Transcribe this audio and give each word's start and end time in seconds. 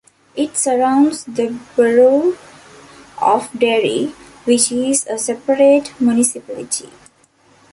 It 0.35 0.57
surrounds 0.57 1.25
the 1.25 1.55
Borough 1.75 2.35
of 3.21 3.51
Derry, 3.55 4.15
which 4.45 4.71
is 4.71 5.05
a 5.05 5.19
separate 5.19 5.93
municipality. 6.01 6.89